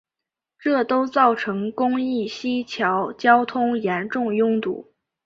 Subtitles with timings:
[0.57, 4.91] 这都造成公益西桥交通严重拥堵。